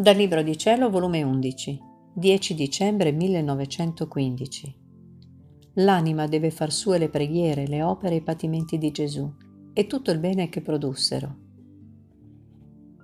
[0.00, 1.80] Dal Libro di Cielo, volume 11,
[2.14, 4.76] 10 dicembre 1915.
[5.74, 9.28] L'anima deve far sue le preghiere, le opere e i patimenti di Gesù
[9.72, 11.36] e tutto il bene che produssero.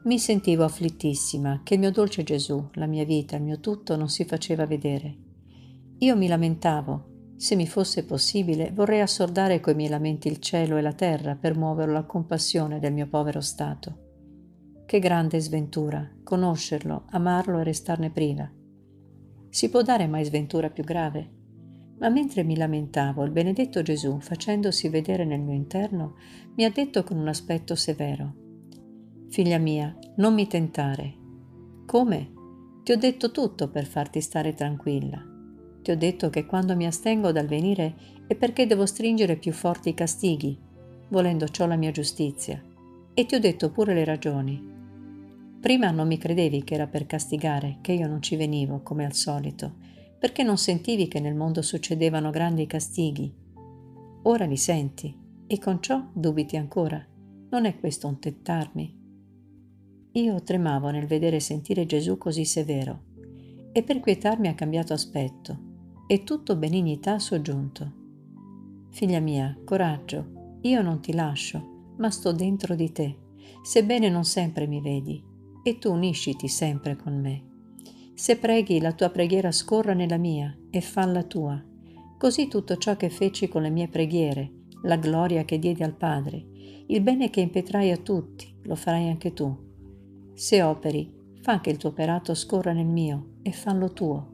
[0.05, 4.09] Mi sentivo afflittissima che il mio dolce Gesù, la mia vita, il mio tutto non
[4.09, 5.17] si faceva vedere.
[5.99, 7.33] Io mi lamentavo.
[7.35, 11.57] Se mi fosse possibile, vorrei assordare coi miei lamenti il cielo e la terra per
[11.57, 14.14] muoverlo alla compassione del mio povero stato.
[14.95, 18.49] Che grande sventura, conoscerlo, amarlo e restarne priva.
[19.49, 21.31] Si può dare mai sventura più grave?
[21.99, 26.15] Ma mentre mi lamentavo, il benedetto Gesù, facendosi vedere nel mio interno,
[26.55, 28.35] mi ha detto con un aspetto severo,
[29.31, 31.13] Figlia mia, non mi tentare.
[31.87, 32.33] Come?
[32.85, 35.21] Ti ho detto tutto per farti stare tranquilla.
[35.83, 37.97] Ti ho detto che quando mi astengo dal venire
[38.29, 40.57] è perché devo stringere più forti i castighi,
[41.09, 42.63] volendo ciò la mia giustizia.
[43.13, 44.74] E ti ho detto pure le ragioni.
[45.65, 49.15] Prima non mi credevi che era per castigare, che io non ci venivo, come al
[49.15, 49.77] solito,
[50.19, 53.35] perché non sentivi che nel mondo succedevano grandi castighi.
[54.25, 57.03] Ora li senti e con ciò dubiti ancora.
[57.49, 58.95] Non è questo un tettarmi?
[60.13, 63.05] Io tremavo nel vedere e sentire Gesù così severo
[63.73, 65.59] e per quietarmi ha cambiato aspetto
[66.07, 67.93] e tutto benignità soggiunto.
[68.91, 73.17] Figlia mia, coraggio, io non ti lascio, ma sto dentro di te,
[73.63, 75.33] sebbene non sempre mi vedi
[75.67, 77.43] e tu unisciti sempre con me.
[78.15, 81.61] Se preghi, la tua preghiera scorra nella mia e falla tua.
[82.19, 86.47] Così tutto ciò che feci con le mie preghiere, la gloria che diedi al Padre,
[86.87, 89.57] il bene che impetrai a tutti, lo farai anche tu.
[90.35, 94.33] Se operi, fa che il tuo operato scorra nel mio e fallo tuo.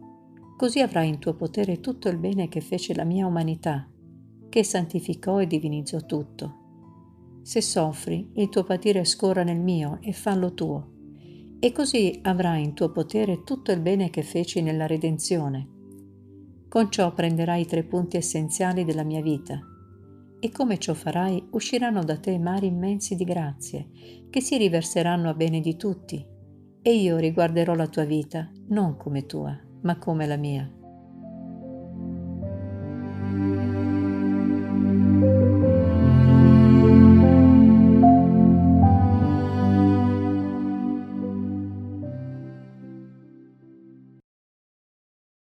[0.56, 3.88] Così avrai in tuo potere tutto il bene che fece la mia umanità,
[4.48, 6.58] che santificò e divinizzò tutto.
[7.42, 10.98] Se soffri, il tuo patire scorra nel mio e fallo tuo
[11.60, 15.68] e così avrai in tuo potere tutto il bene che feci nella redenzione.
[16.68, 19.60] Con ciò prenderai i tre punti essenziali della mia vita
[20.40, 23.90] e come ciò farai usciranno da te mari immensi di grazie
[24.30, 26.24] che si riverseranno a bene di tutti
[26.80, 30.79] e io riguarderò la tua vita non come tua, ma come la mia.